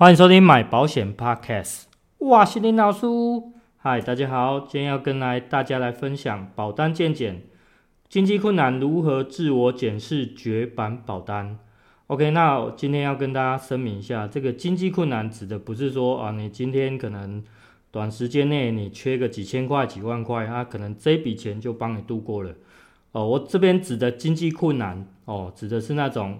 [0.00, 1.82] 欢迎收听买保险 Podcast，
[2.18, 3.04] 哇，是林老师，
[3.78, 7.42] 嗨，大家好，今天要跟来大家来分享保单健检，
[8.08, 11.58] 经济困难如何自我检视绝版保单。
[12.06, 17.42] OK，那今天要跟大家声明一下，这个经济困难指的不是说啊，你今天可能
[17.90, 22.54] 短时间内你缺个几千块、几万块，啊，可能这笔钱就帮你度过了。
[23.10, 26.38] 哦，我这边指的经济困难，哦，指的是那种。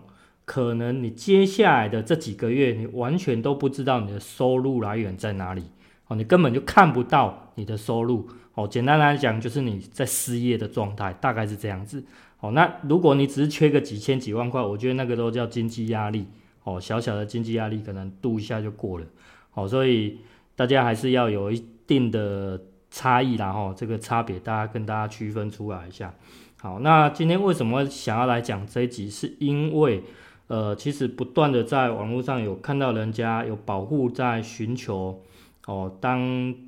[0.49, 5.63] 可能你接下来的这几个月，你完全都不知道你的收入来源在哪里
[6.07, 8.67] 哦，你根本就看不到你的收入哦。
[8.67, 12.03] 简单来讲，就是你在失业的状态，大概是这样子
[12.41, 12.53] 哦。
[12.53, 16.27] 那如果你只是缺个几千几万块，我觉得那个都叫经济压力
[16.65, 19.05] 哦，小小的经济压力可能度一下就过了
[19.53, 19.69] 哦。
[19.69, 20.21] 所以
[20.57, 22.59] 大家还是要有一定的
[22.91, 26.15] 差异啦哈，这个差别大家跟大家区分出来一下。
[26.63, 30.03] 好，那今天为什么想要来讲这一集，是因为。
[30.49, 35.23] 呃，其实不断的在网络上有看到人家有保护在寻求，
[35.67, 36.21] 哦，当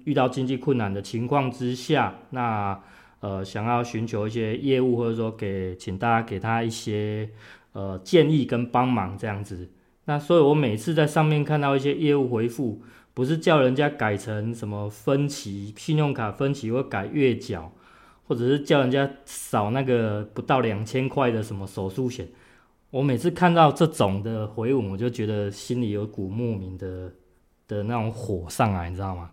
[0.05, 2.79] 遇到经济困难的情况之下，那
[3.21, 7.31] 呃想要寻求一些业务，或者说给请大家给他一些
[7.73, 9.71] 呃建议跟帮忙这样子。
[10.05, 12.83] 那所以我每次在上面看到一些业务回复，
[13.15, 17.73] 不是叫人家改成什么分期信用卡分期或改月缴，
[18.29, 22.29] 或者是叫人家扫那个不到两千块的什么手术险。
[22.91, 27.13] 我每次看到这种的回文，我就觉得心里有股莫名的
[27.69, 29.31] 的那种火上来，你知道吗？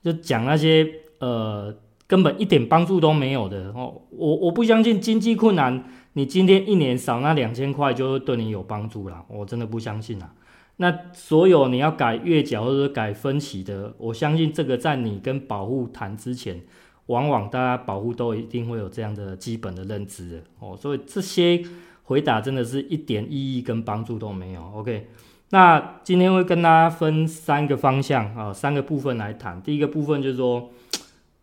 [0.00, 1.74] 就讲那些呃
[2.06, 4.00] 根本一点帮助都没有的哦。
[4.10, 9.24] 我我不相信经济困难，你今天一年少那两千块就会对你有帮助啦。
[9.28, 10.32] 我真的不相信啊。
[10.76, 16.60] 那所有你要改月缴或者改分期的，我相信这个在你跟保户谈之前，
[17.06, 20.76] 往往大家保户都一定会有这样的基本的认知哦。
[20.76, 21.64] 所以这些。
[22.12, 24.62] 回答真的是一点意义跟帮助都没有。
[24.74, 25.08] OK，
[25.48, 29.62] 那今天会跟大家分三个方向啊，三个部分来谈。
[29.62, 30.70] 第一个部分就是说，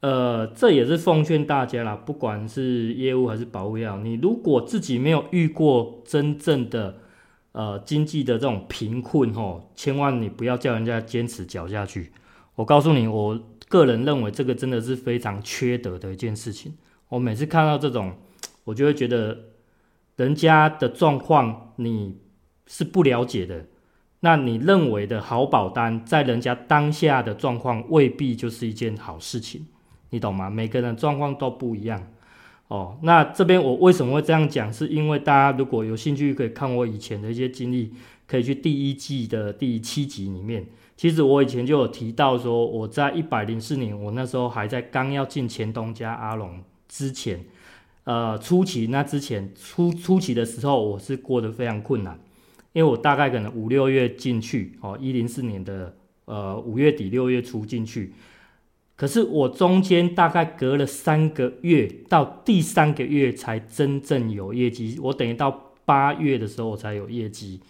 [0.01, 6.97] 呃，这也是奉劝大家啦，不管是业务还是保户也好，你如果自己没有遇过真正的
[7.53, 12.11] 呃经济的这种贫困吼，千万你不要叫人家坚持缴下去。
[12.53, 16.75] 我告诉你，我个人认为这个真的是非常缺德的一件事情。
[17.07, 18.13] 我每次看到这种，
[18.65, 19.35] 我就会觉得。
[20.19, 22.17] 人家的状况你
[22.67, 23.67] 是不了解的，
[24.19, 29.65] 那你认为的好保单，在人家当下的状况未必就是一件好事情，
[30.09, 30.49] 你懂吗？
[30.49, 32.05] 每个人状况都不一样
[32.67, 32.97] 哦。
[33.01, 34.71] 那这边我为什么会这样讲？
[34.73, 37.93] 是因为大家如果有兴趣，可以看我以前的一些经历，
[38.27, 40.67] 可以去第一季的第七集里面。
[40.97, 47.45] 其实我以前就有提到说，我在一百零四年，我那时候还在刚要进前东家阿龙之前。
[48.09, 52.19] 呃，初期那之前初初期的时候，我是过得非常困难，
[52.73, 58.11] 因为我大概可能五六月进去，哦，一零四年的呃五月底六月初进去，
[58.95, 67.61] 可是我中间大概隔了三个月，到第三个月才真正有业绩，我等于到八月的时候我才有业绩，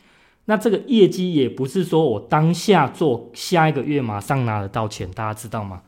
[0.46, 5.82] 那这个业绩也不是说我当下做，下一个月马上拿得到钱，大家知道吗？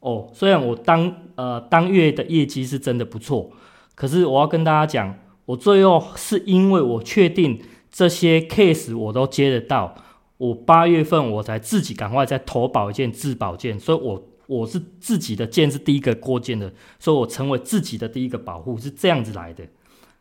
[0.00, 3.50] 哦，虽然我当呃当月的业绩是真的不错。
[3.98, 5.12] 可是我要跟大家讲，
[5.44, 7.60] 我最后是因为我确定
[7.90, 9.92] 这些 case 我都接得到，
[10.36, 19.64] 我八月份我才自己赶快再投保一件自保件，所以我我是自己的件是第一个过件的，所以我成为自己的第一个保护是这样子来的。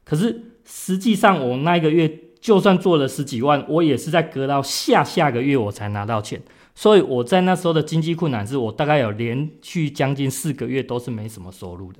[0.04, 2.12] 可是实际上我那一个月
[2.42, 6.42] 就算做了十几万，我也是在隔到下下个月我才拿到钱，
[6.74, 12.00] 所以我在那时候的经济困难是我大概有连续将近四个月都是没什么收入的。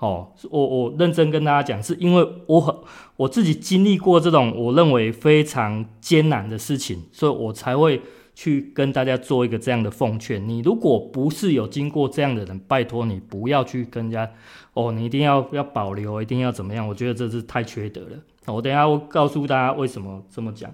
[0.00, 2.74] 哦，我我认真跟大家讲，是因为我很
[3.16, 8.00] 我自己经历过这种我认为非常艰难的事情，所以我才会
[8.34, 10.48] 去跟大家做一个这样的奉劝。
[10.48, 14.30] 你如果不是有经过这样的人，拜托你不要去跟人家
[14.72, 16.88] 哦，你一定要要保留，一定要怎么样？
[16.88, 18.16] 我觉得这是太缺德了。
[18.46, 20.72] 我等下会告诉大家为什么这么讲。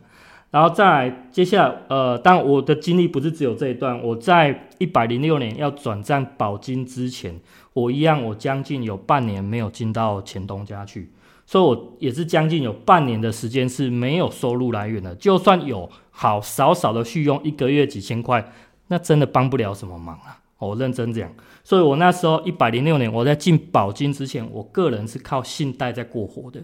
[0.57, 4.03] 然后再来，接下来，呃，但我的经历不是只有这一段。
[4.03, 7.39] 我在一百零六年要转战保金之前，
[7.75, 11.11] 我一样，我将近有半年没有进到前东家去，
[11.45, 15.15] 所以我也是将近有半年的时间是没有收入来源的。
[15.17, 18.43] 就算有好少少的续用，一个月几千块，
[18.87, 20.41] 那真的帮不了什么忙啊！
[20.59, 21.31] 我认真讲，
[21.63, 26.63] 所以我那时候一百零六年我在进保金之前，我个人是靠信贷在过活的。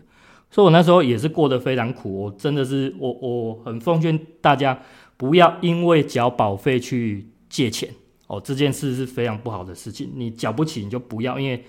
[0.52, 2.24] 所以，我那时候也是过得非常苦。
[2.24, 4.78] 我真的是，我我很奉劝大家，
[5.16, 7.88] 不要因为缴保费去借钱
[8.26, 8.38] 哦。
[8.38, 10.12] 这件事是非常不好的事情。
[10.14, 11.40] 你缴不起，你就不要。
[11.40, 11.64] 因为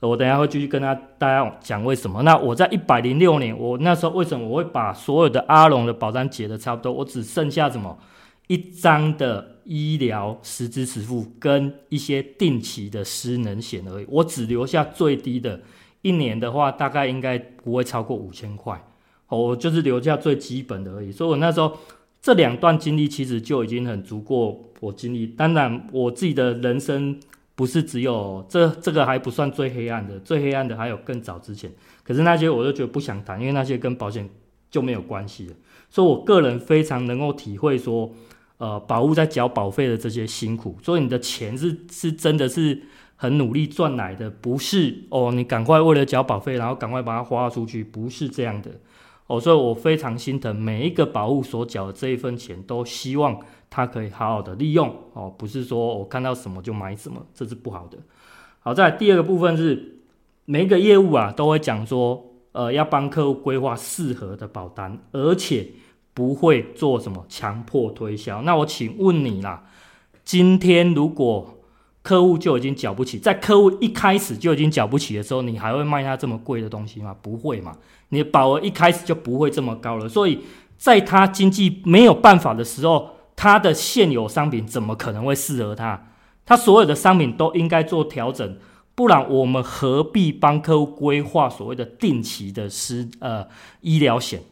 [0.00, 2.22] 我等下会继续跟他大家讲为什么。
[2.22, 6.92] 那我在一百零六年，我那时候为什么我会把所有的阿龙的保单解得差不多？
[6.92, 7.96] 我只剩下什么
[8.48, 14.06] 一张的医疗实支实付跟一些定期的失能险而已。
[14.08, 15.62] 我只留下最低的，
[16.04, 18.80] 一年的话大概应该不会超过五千块。
[19.28, 21.10] 我就是留下最基本的而已。
[21.10, 21.76] 所以我那时候
[22.22, 25.26] 这两段经历其实就已经很足够我经历。
[25.26, 27.18] 当然，我自己的人生
[27.56, 31.72] 不是只有这这个还不算最黑暗的，最黑暗的还有更早之前。
[32.04, 34.28] 可是那些我都觉得不想谈，因为那些跟保险
[34.70, 35.54] 就没有关系了。
[35.90, 38.12] 所以我个人非常能够体会说。
[38.56, 42.80] 呃，保户在缴保费的这些辛苦，所以你的钱是是真的是
[43.16, 48.70] 很努力赚来的，不是哦，你赶快为了缴保费，然后赶快把它花出去，不是这样的
[49.26, 49.40] 哦。
[49.40, 53.38] 所以我非常心疼每一个保户所缴的这一分钱，都希望
[53.68, 57.98] 他可以好好的利用哦，不是说我看到什么就买什么，这是不好的。
[58.60, 60.00] 好，在第二个部分是
[60.44, 65.68] 每一个业务啊都会讲说，呃，要帮客户规划适合的保单，而且。
[66.16, 68.40] 不会做什么强迫推销。
[68.42, 69.64] 那我请问你啦，
[70.24, 71.53] 今天如果
[72.04, 77.16] 客户就已经缴不起，在客户一开始就已经缴不起的时候，你还会卖他这么贵的东西吗？
[77.22, 77.74] 不会嘛，
[78.10, 80.06] 你的保额一开始就不会这么高了。
[80.06, 80.40] 所以
[80.76, 86.10] 在他经济没有办法的时候，他的现有商品怎么可能会适合他？
[86.44, 88.58] 他所有的商品都应该做调整，
[88.94, 93.46] 不然我们何必帮客户规划所谓的定期的失呃
[93.80, 94.42] 医疗险？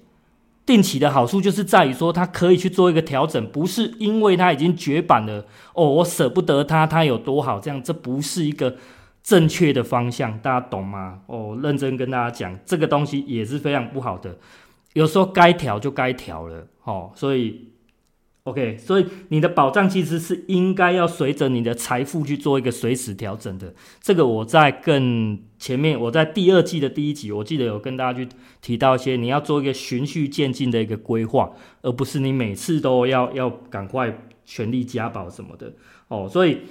[0.64, 5.44] 定期的好处就是在于说，它可以去做一个调整，不是因为它已经绝版了
[5.75, 8.76] 哦，我舍不得它，它有多好，这样这不是一个
[9.23, 11.20] 正确的方向，大家懂吗？
[11.26, 14.38] 哦，认真跟大家讲，这个东西也是非常不好的，
[14.93, 17.72] 有时候该调就该调了，哦，所以。
[18.44, 23.73] OK，所以你的保障其实是应该要随着你的财富去做一个随时调整的。
[24.00, 28.29] 这个我在更前面，我在第二季的第一集，我记得有跟大家去
[28.61, 31.53] 提到一些，你要做一个循序渐进的一个规划，
[31.83, 34.12] 而不是你每次都要要赶快
[34.44, 35.73] 全力加保什么的。
[36.09, 36.62] 哦，所以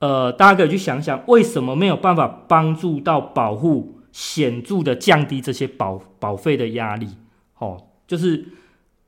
[0.00, 7.08] 呃，大家可以去想想，为什么没有办法帮助到保护显著的降低这些保保费的压力？
[7.56, 8.44] 哦，就是。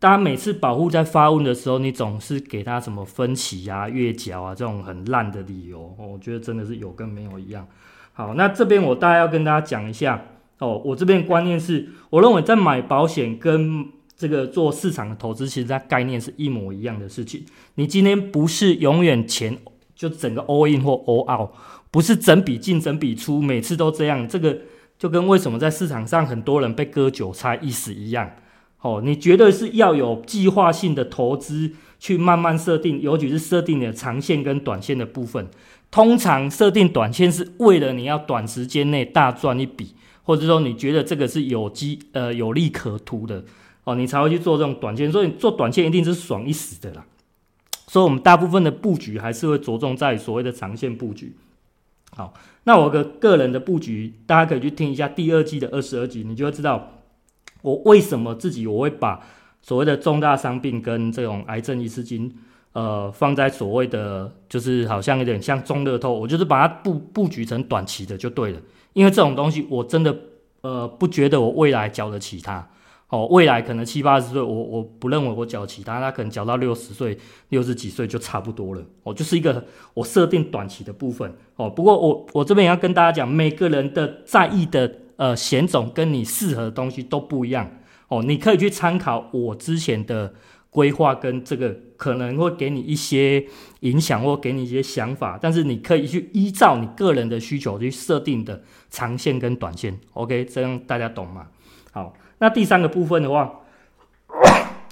[0.00, 7.68] 大家每次保护在发问的时候，你总是给他什么分歧啊、月缴啊这种很烂的理由，我觉得真的是有跟没有一样。
[8.14, 10.24] 好，那这边我大概要跟大家讲一下
[10.58, 13.86] 哦，我这边观念是，我认为在买保险跟
[14.16, 17.44] 这个做市场的投资，其实它概念是一模一样的事情。
[17.74, 19.58] 你今天不是永远钱
[19.94, 21.50] 就整个 all in 或 all out，
[21.90, 24.60] 不是整笔进整笔出，每次都这样，这个
[24.98, 28.30] 就跟为什么在市场上很多人被割韭菜意思一样。
[28.82, 35.46] 哦，你绝对是要有计划性的投资，去慢慢设定，尤其是设定你的长线跟短线的部分。
[35.90, 43.44] 通常设定短线是为了你要短时间内大赚一笔，或者说你觉得这个是有机呃有利可图的
[43.84, 45.12] 哦，你才会去做这种短线。
[45.12, 47.04] 所以做短线一定是爽一时的啦。
[47.86, 51.34] 所以我们大部分的布局还是会着重在所谓的长线布局。
[52.16, 52.32] 好，
[52.64, 56.99] 那我个个人的布局，大家可以去听一下第二季的二十二集，你就会知道。
[57.62, 59.20] 我为什么自己我会把
[59.62, 62.34] 所谓的重大伤病跟这种癌症一次金，
[62.72, 68.60] 呃，放在所谓的就是好像有点像中乐透，我就是把它布布局成短期的就对了。
[68.94, 70.16] 因为这种东西我真的
[70.62, 72.66] 呃不觉得我未来缴得起它。
[73.10, 77.18] 哦，未来可能七八十岁，我我不认为我缴得起它，它可能缴到六十岁、
[77.48, 78.82] 六十几岁就差不多了。
[79.02, 79.64] 哦，就是一个
[79.94, 81.30] 我设定短期的部分。
[81.56, 84.99] 哦，不过我我这边也要跟大家讲，每个人的在意的。
[85.20, 87.70] 呃，险种跟你适合的东西都不一样
[88.08, 90.32] 哦，你可以去参考我之前的
[90.70, 93.44] 规划，跟这个可能会给你一些
[93.80, 101.48] 影响，或给你一些想法，但是你可以去依照你个人的需求去设定的长线跟短线，OK，这样大家懂吗？
[101.92, 103.60] 好，那第三个部分的话，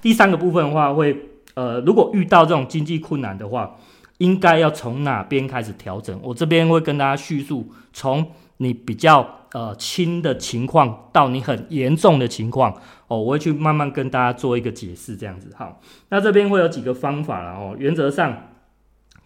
[0.03, 1.17] 第三个部分的话会，
[1.55, 3.75] 呃，如果遇到这种经济困难的话，
[4.19, 6.21] 应该要从哪边开始调整？
[6.23, 8.31] 我这边会跟大家叙述从。
[8.61, 12.73] 你比较呃轻的情况到你很严重的情况
[13.07, 15.81] 哦，我会去慢慢跟大家做一个解释，这样子好。
[16.11, 18.51] 那这边会有几个方法了哦，原则上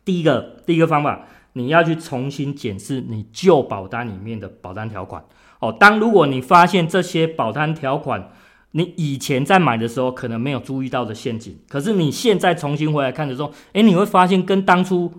[0.04, 5.24] 第一个第一个方法，你要去重新检视你旧保单里面的保单条款
[5.60, 5.70] 哦。
[5.72, 8.30] 当如果你发现这些保单条款，
[8.72, 15.12] 你以前在买的时候可能没有注意到的陷阱，可是你现在重新回来看的时候，诶，你会发现跟当初。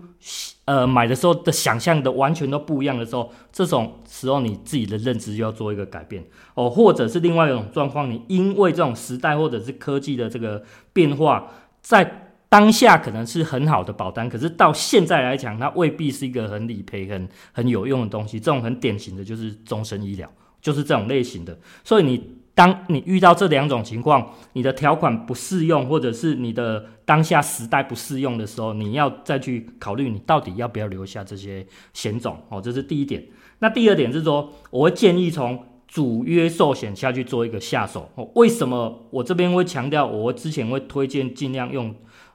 [0.66, 11.50] 呃，买的时候的想象的完全都不一样的时候，这种时候你自己的认知就要做一个改变哦，或者是另外一种状况，你因为这种时代或者是科技的这个变化，
[11.82, 18.38] 在当下可能是很好的保单，可是到现在来讲，它未必是一个很理赔、很很有用的东西。
[18.38, 20.30] 这种很典型的就是终身医疗，
[20.62, 21.58] 就是这种类型的。
[21.82, 33.24] 所以你当你遇到这两种情况，你的条款不适用，或者是你的当下时代不适用的时候，你要再去考虑你到底要不要留下这些险种哦，这是第一点。
[33.58, 38.30] 那第二点是说，我会建议从主约寿险下去做一个下手哦。
[38.34, 40.06] 为什么我这边会强调？
[40.06, 41.94] 我之前会推荐尽量用。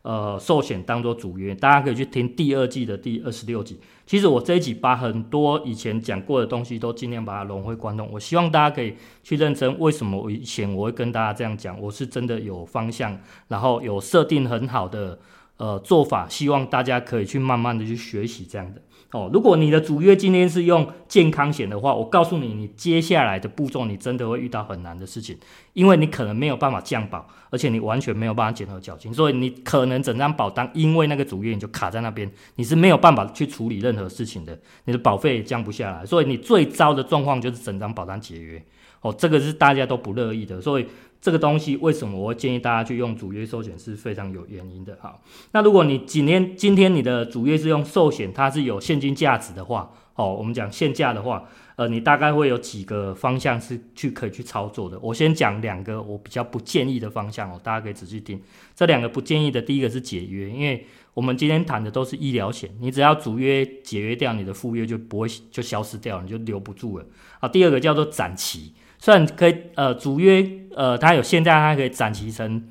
[0.09, 3.79] 呃，寿险当做主约，大家可以去听第二季的第二十六集。
[4.07, 8.09] 其实我这一集把很多以前讲过的东西都尽量把它融会贯通。
[8.11, 11.79] 我希望大家可以去认真，为什么我以前我会跟大家这样讲？
[11.79, 13.15] 我是真的有方向，
[13.49, 15.19] 然后有设定很好的
[15.59, 18.81] 呃做法，希望大家可以去慢慢的去学习这样的。
[19.11, 25.35] 哦，如果你的主约今天是用健康险的话，我告诉你，你接下来的步骤你真的会遇到很难的事情，
[25.73, 38.63] 因为你可能没有办法降保，而且你完全没有办法减核缴清，所以你可能整张保单因为那个主约你就卡在那边，你是没有办法去处理任何事情的，你的保费也降不下来，所以你最糟的状况就是整张保单解约。
[39.01, 40.85] 哦，这个是大家都不乐意的，所以。
[41.21, 44.97] 这个东西为什么我会建议大家去用主约寿险是非常有原因的。
[45.01, 45.21] 好，
[45.51, 51.43] 那如果你今天今天你的主约是用寿险，它是有现金价值的话，哦，我们讲现价的话，
[51.75, 54.97] 呃，你大概会有几个方向是去可以去操作的。
[54.99, 58.41] 我先讲两个我比较不建议的方向哦，大家可以仔细听。
[58.73, 67.05] 这两个不建议的，第一个是解约，因为我们今天谈的都是医疗险，你只要主约解约掉，你的副约就不会就消失掉，你就留不住了。
[67.41, 68.73] 啊，第二个叫做展期。
[68.99, 72.61] 虽然可以，呃，主约，呃，它有现在它可以展期成，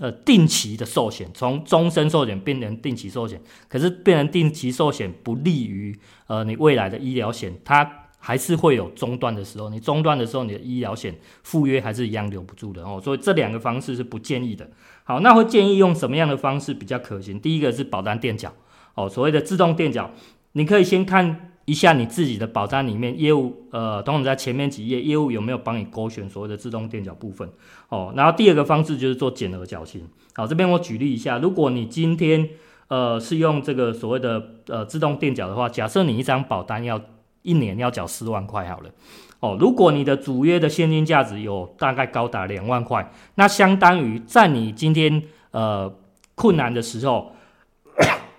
[0.00, 5.98] 呃，定期的寿险，从终身寿险变成定期寿险，可是变成定期寿险不利于，
[6.28, 14.70] 呃，你未来的医疗险，它还是会有中断的时候，你中断的时候，你的医疗险赴约还是一样留不住的哦，所以这两个方式是不建议的。
[15.02, 17.40] 好，那会建议用什么样的方式比较可行？
[17.40, 18.54] 第一个是保单垫缴，
[18.94, 20.12] 哦，所谓的自动垫缴，
[20.52, 21.48] 你可以先看。
[21.64, 27.48] 一下你自己的保单里面业务，呃，通常在前面几页业务有没有帮你勾选所谓的自动垫缴部分
[27.88, 28.12] 哦。
[28.16, 30.04] 然后第二个方式就是做减额缴清。
[30.34, 32.48] 好，这边我举例一下，如果你今天
[32.88, 37.00] 呃是用这个所谓的呃自动垫缴的话，假设你一张保单要
[37.42, 38.90] 一年要缴四万块好了
[39.38, 39.56] 哦。
[39.60, 45.94] 如果你的主约的现金价值有大概高达两万块，那相当于在你今天呃
[46.34, 47.32] 困难的时候。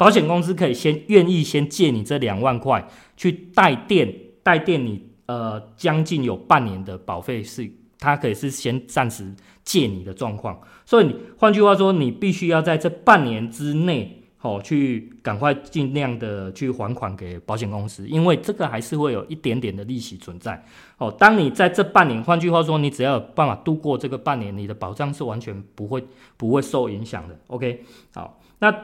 [0.04, 9.34] 保险公司可以先愿意先借你这两万块去代垫，代垫你呃将近有半年的保费是，它可以是先暂时
[9.64, 20.62] 借你的状况，所以你换句话说，你必须要在这半年之内，哦，去赶快尽量的去还款给保险公司，因为这个还是会有一点点的利息存在，
[20.98, 26.04] 哦，当你在这半年，换句话说，你只要有办法度过这个半年，你的保障是完全不会
[26.36, 28.76] 不会受影响的，OK，好，那。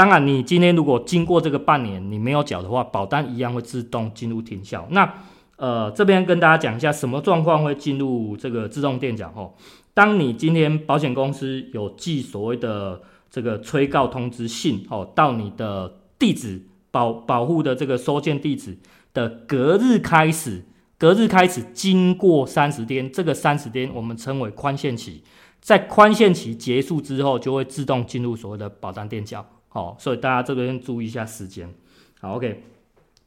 [0.00, 4.88] 当然，你今天如果经过这个半年你没有缴的话，保单一样会自动进入停效。
[4.92, 5.12] 那
[5.56, 9.30] 呃，这边跟大家讲一下，什么状况会进入这个自动垫缴？
[9.36, 9.52] 哦，
[9.92, 18.78] 当你今天保险公司有寄所谓的这个催告通知信哦，到你的地址保保护的这个收件地址
[19.12, 20.64] 的隔日开始，
[20.96, 25.22] 隔日开始经过三十天，这个三十天我们称为宽限期，
[25.60, 29.44] 在宽限期结束之后，就会自动进入所谓的保单垫缴。
[29.70, 31.72] 好，所以大家这边注意一下时间。
[32.20, 32.64] 好，OK。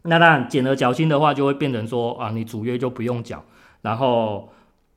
[0.03, 3.41] 那当然减了缴清的话，就会变成说啊，你主约就不用缴，
[3.81, 4.49] 然后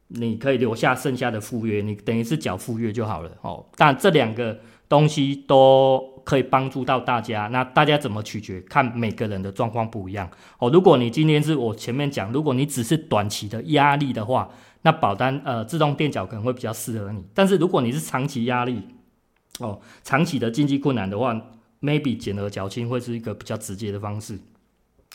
[0.09, 3.31] 你可以留下剩下的附约，你等于是缴附约就好了。
[3.43, 7.47] 哦，但这两个东西都可以帮助到大家。
[7.53, 8.61] 那大家怎么取决？
[8.63, 10.29] 看每个人的状况不一样。
[10.59, 14.51] 哦，如果你今天是我前面讲，如果你只是短期的压力的话，
[14.83, 17.23] 那保单呃自动垫缴可能会比较适合你。
[17.33, 18.83] 但是如果你是长期压力，
[19.61, 21.35] 哦，长期的经济困难的话
[21.81, 24.39] ，maybe 减额缴清会是一个比较直接的方式。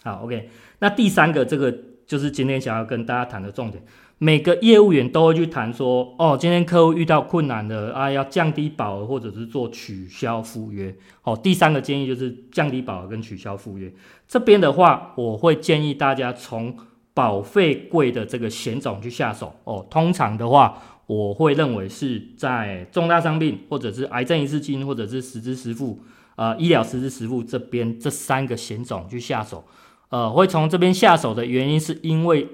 [0.04, 1.72] 好，OK，那第三个这个
[2.08, 3.84] 就是今天想要跟大家谈的重点。
[4.18, 10.96] 每个业务员都会去谈说，哦，今天客户遇到困难了啊，要降低保额或者是做取消附约。
[11.24, 13.94] 哦，第三个建议就是降低保额跟取消附约。
[14.28, 16.76] 这边的话，我会建议大家从
[17.14, 19.56] 保费贵的这个险种去下手。
[19.66, 20.82] 哦，通常的话。
[21.08, 26.00] 我会认为是在重大伤病，或者是癌症一次性，或者是实支实付，
[26.36, 29.64] 呃，医疗实支实付这边这三个险种去下手，
[30.10, 32.48] 呃，会从这边下手的原因是因为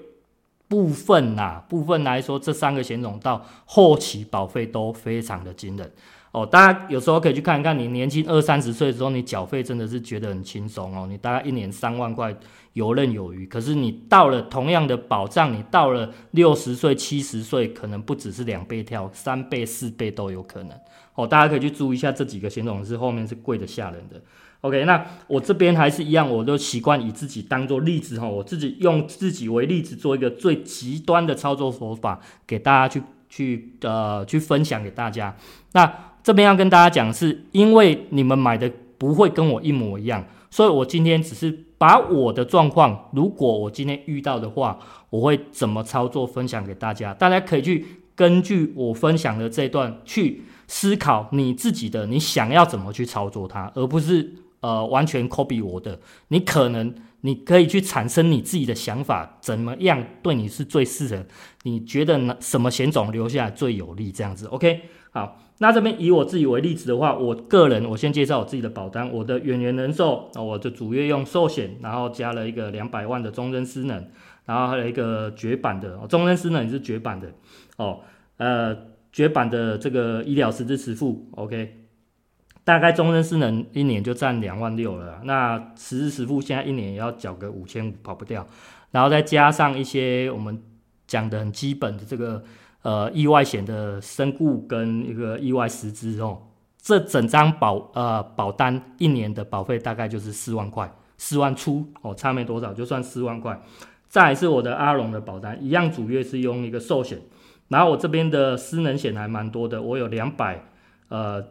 [0.68, 5.92] 部分呐、啊，部分来说这三个险种到后期保费都非常的惊人。
[6.34, 12.36] 哦，大家有时候可以去看一看，你年轻二三十岁的时候，你缴费真的是觉得很轻松哦，你大概一年三万块
[12.74, 13.48] 游刃有余。
[13.48, 20.78] 可是你到了同样的保障，你到了六十岁、七十岁，可能不只是两倍跳，三倍、四倍都有可能。
[21.16, 24.22] 哦，大家可以去注意一下这几个险种是后面是贵的吓人的。
[24.62, 33.02] OK，那我这边还是一样，我都习惯以自己当做例子哈，我自己用自己为例子做一个最极端的操作手法给大家去。
[33.30, 35.36] 去呃去分享给大家。
[35.74, 35.86] 那
[36.28, 44.78] 这边要跟大家讲，是因为你们买的不会跟我一模一样，所以我今天只是把我的状况，如果我今天遇到的话，
[45.10, 56.94] 我会怎么操作分享给大家，大家可以去根据我分享的这段去思考你自己的，你想要怎么去操作它，而不是呃完全 copy 我的，你可能。
[57.22, 61.26] 你可以去产生你自己的想法，怎么样对你是最适合？
[61.64, 62.38] 你觉得呢？
[62.40, 64.12] 什么险种留下来最有利？
[64.12, 64.82] 这样子，OK？
[65.10, 74.08] 好，那这边以我自己为例子的话，我个人我先介绍我自己的保单，我的远洋人寿，我的主业用寿险，然后加了一个两百万的终身失能，
[74.46, 77.32] 然后还有一个绝版的终身失能也是绝版的
[77.78, 78.02] 哦，
[78.38, 78.78] 呃，
[79.12, 81.86] 绝版的这个医疗实支实付，OK？
[82.64, 88.46] 大概终身失能一年就占两万六了，那实支实付现在一年也要缴个五千五，跑不掉。
[88.92, 90.62] 然后再加上一些我们
[91.08, 92.44] 讲的很基本的这个
[92.82, 96.42] 呃意外险的身故跟一个意外实支哦，
[96.82, 103.62] 这整张保呃保单一年的保费大概就是四万块，四万出哦，差没多少，就算四万块。
[104.08, 107.20] 再是我的阿龙的保单，一样主业是用一个寿险，
[107.68, 110.64] 然后我这边的失能险还蛮多的，我有两百
[111.10, 111.44] 呃。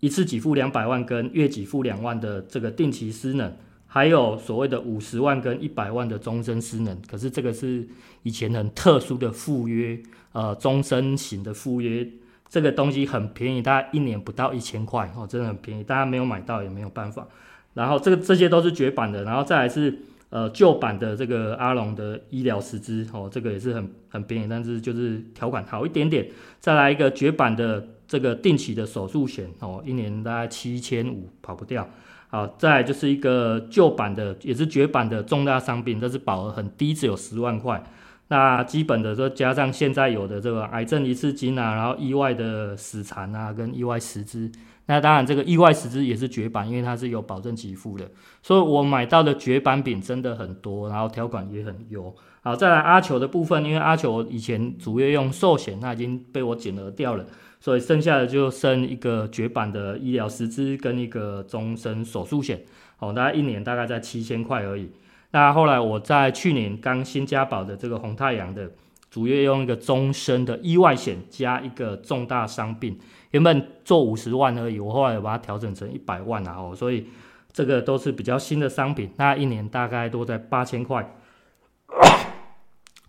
[0.00, 3.52] 一次给付两百万跟月给付两万的这个定期失能，
[3.88, 6.96] 还有所谓的五十万跟一百万的终身失能。
[7.10, 7.88] 可是这个是
[8.22, 9.98] 以前很特殊的附约，
[10.32, 12.06] 呃，终身型的附约，
[12.48, 17.26] 这个东西很便宜，大概一年不到一千块哦，真的很便宜，大家没有买到也没有办法。
[17.74, 19.98] 然后这个这些都是绝版的，然后再来是
[20.30, 26.28] 呃旧版的这个阿龙的医疗十支哦，这个也是很很便宜，但是就是条款好一点点。
[26.60, 27.88] 再来一个绝版的。
[28.08, 31.86] 这个定期的手术险哦，一年大概七千五跑不掉。
[32.28, 37.82] 好，再就是一个旧版的，也是绝版的重大伤病，但是保额很低，只有十万块。
[38.28, 44.52] 那基本的说，加上现在有的这个癌症一次金啊，然后意外的死残啊，跟意外实支。
[44.88, 48.10] 那当然这个意外十支也是绝版，因为它是有保证给付的。
[48.42, 52.12] 所以我买到的绝版品真的很多，然后条款也很优。
[52.40, 57.26] 好，再来阿球的部分，因为阿球以前主业用寿险，那已经被我减额掉了。
[57.60, 62.62] 所以剩下的就剩一个绝版的医疗十支跟一个终身手术险，
[62.98, 64.90] 哦，大概一年大概在七千块而已。
[65.32, 68.70] 那后来我在去年刚新加保的这个红太阳的
[69.10, 72.96] 主业用一个终身的意外险加一个重大伤病，
[73.30, 77.06] 原本做五十万而已，我后来把它调整成一百万了哦，所以
[77.52, 81.16] 这个都是比较新的商品，那一年大概都在八千块。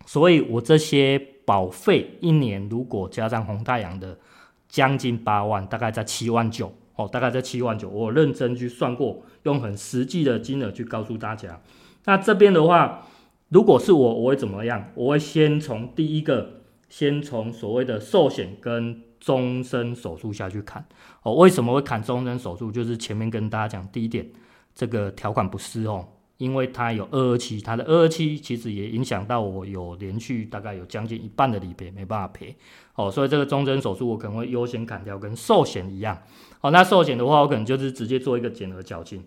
[0.06, 4.18] 所以我这些保费一年如果加上红太阳的。
[4.72, 7.88] 将近八万，大概在七万九哦，大概在七万九。
[7.88, 11.60] 我认真去算过，用很实际的金额去告诉大家。
[12.04, 13.04] 那这边的话，
[13.48, 14.92] 如果是我，我会怎么样？
[14.94, 20.84] 我会先从第一个，先从所谓的寿险跟终身手术下去砍
[21.22, 21.34] 哦。
[21.34, 22.72] 为什么会砍终身手术？
[22.72, 24.28] 就是前面跟大家讲第一点，
[24.74, 26.04] 这个条款不适用。
[26.38, 32.56] 因为它有二二七，它的二二七其实也影响到我有连续大概有将近一半的理赔没办法赔
[32.94, 36.16] 哦，所以这个终身手术我可能会优先砍掉，跟寿险一样
[36.62, 36.70] 哦。
[36.70, 39.22] 那寿险的话，我可能就是直接做一个减额缴清。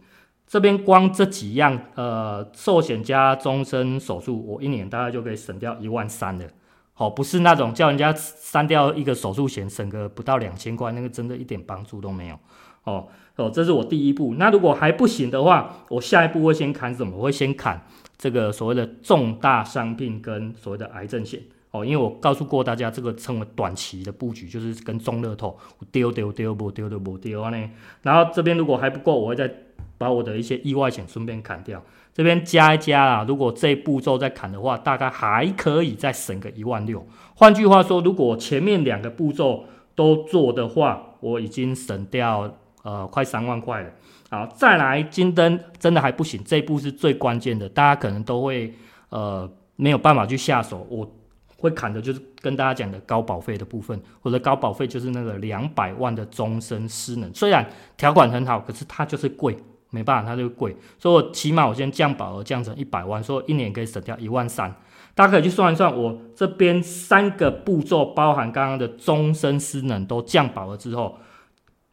[0.48, 6.48] 这边光这几样呃，寿险加终身手术，我一年大概就可以省掉一万三了。
[6.96, 12.38] 哦，不是那种叫人家删掉一个手术险省个不到两千块，那个真的一点帮助都没有
[12.84, 13.08] 哦。
[13.36, 14.36] 哦，这是我第一步。
[14.38, 17.18] 那如果还不行的话，我下一步会先砍什么？
[17.18, 17.84] 我会先砍
[18.16, 21.42] 这个所谓的重大伤病跟所谓的癌症险。
[21.72, 25.58] 哦，因为我告诉过大家，这个称为短期的布局，就是跟中乐透
[25.92, 27.70] 丢丢丢不丢都不丢呢。
[28.04, 29.52] 然后这边如果还不够，我会再
[29.98, 31.84] 把我的一些意外险顺便砍掉。
[32.14, 37.06] 这边加一加啊，如果这步骤再砍的话，大概还可以再省个一万六。
[37.36, 42.58] 换句话说，如果前面两个步骤都做的话，我已经省掉。
[42.84, 43.90] 呃，快三万块了。
[44.30, 48.74] 好，再来金灯真的还不行，这一步是最关键的，大家可能都会
[49.08, 50.86] 呃没有办法去下手。
[50.90, 51.10] 我
[51.56, 57.34] 会砍的就是跟大家讲的高保费的部分，或者高保费就是那个两百万的终身失能。
[57.34, 59.58] 虽然条款很好，可是它就是贵，
[59.94, 60.76] 没办法，它就贵。
[60.98, 64.76] 所以我起码我先降保额降成一百万，所以一年可以省掉一万三。
[65.16, 71.18] 大家可以去算一算，我这边三个步骤包含刚刚的终身失能都降保了之后。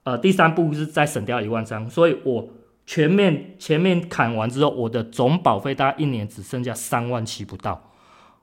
[0.04, 2.48] 呃，第三步是再省掉一万三，所以我
[2.86, 7.90] 全面前面砍完之后，我的总保费大概一年只剩下三万七不到。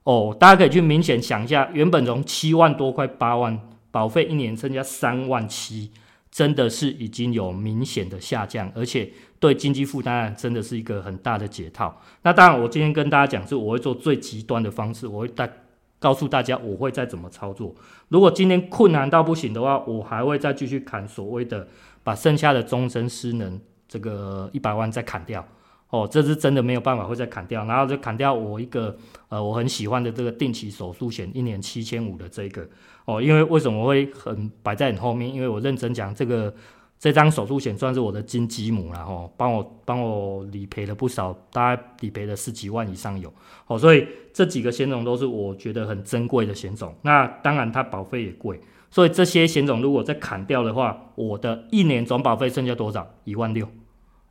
[0.03, 5.91] 哦，大家可以去明显想一下，原本从七万多块八万保费，一年剩下三万七，
[6.37, 11.99] 真的是已经有明显的下降，而且对经济负担真的是一个很大的解套。
[12.21, 15.51] 那当然，我今天跟大家讲是，我会做最极端的方式，我会带
[15.97, 17.73] 告诉大家我会再怎么操作。
[18.09, 21.67] 如果今天困难到不行的话，我还会再继续砍所谓的
[22.03, 25.43] 把剩下的终身失能这个一百万再砍掉。
[25.89, 28.95] 哦，这是真的没有办法会再砍掉，然后就砍掉我一个
[29.29, 32.67] 呃我很喜欢的这个定期手术险，一年七千五的这个
[33.05, 35.33] 哦，因为为什么我会很摆在你后面？
[35.33, 36.53] 因为我认真讲这个。
[36.99, 43.31] 这张手术险算是我的金鸡母了吼，帮我帮我理赔了不少，大概理赔了十几万以上有，
[43.67, 46.91] 哦，所以这几个险种都是我觉得很珍贵的险种。
[47.03, 53.07] 那当然它保费也贵，所以这些险种如果再砍掉的话，我的一年总保费剩下多少？
[53.25, 53.69] 一万六，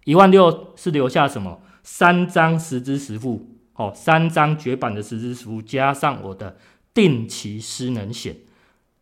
[0.06, 1.60] 一万六是留下什么？
[1.82, 6.56] 三张十支十付，哦，三张绝版的十支十付，加上我的
[6.94, 8.36] 定期失能险，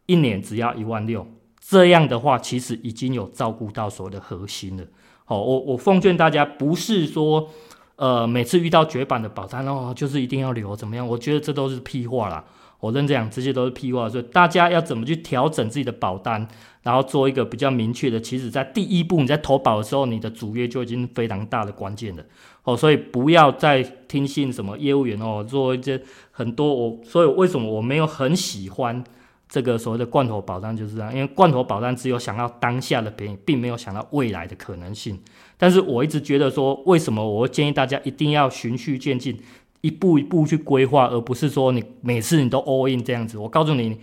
[0.06, 1.26] 一年只要一万六。
[1.60, 4.84] 这样的话，其实已经有照顾到所谓的核心了。
[5.26, 7.50] 好，我我奉劝大家，不是说，
[7.96, 11.06] 呃，每次遇到绝版的保单哦，就是一定要留怎么样？
[11.06, 12.42] 我觉得这都是屁话啦。
[12.80, 14.08] 我认这样，这些都是屁话。
[14.08, 16.46] 所以大家要怎么去调整自己的保单，
[16.82, 18.20] 然后做一个比较明确的。
[18.20, 22.24] 其实，在第一步你在投保的时候，你的主约就已经非常大的关键了。
[22.64, 29.04] 哦，所以不要再听信什么业务员哦，做一些很多我，所以为什么我没有很喜欢？
[29.46, 35.20] 这个所谓的罐头保单就是这样，因为罐头保单只有想到当下的便宜，并没有想到未来的可能性。
[35.56, 39.38] 但是我一直觉得说，为什么我建议大家一定要循序渐进，
[39.84, 43.36] 一步一步去规划，而不是说你每次你都 all in 这样子。
[43.36, 43.98] 我告诉你，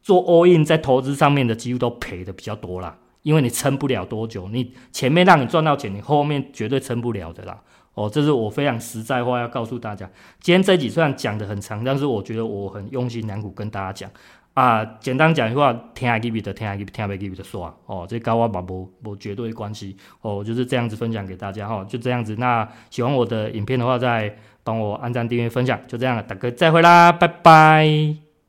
[0.00, 4.48] 做 all in 在投资上面的几乎都赔的比较多啦，因为你撑不了多久。
[4.50, 7.60] 你前面让你赚到钱，你后面绝对撑不了的啦。
[7.94, 10.08] 哦，这是我非常实在话要告诉大家。
[10.40, 14.08] 今天这集虽然讲得很长，但是我觉得我很用心良苦跟大家讲。
[14.54, 22.36] 啊，简单讲一句话，听阿 give 的，听阿 give，听阿 give 的说哦，这跟我嘛无无绝对关系哦，就是这样子分享给大家哈、哦，就这样子。
[22.38, 28.23] 那喜欢我的影片的话，在帮我按赞、订阅、分享，就这样了，大哥再会啦，拜拜。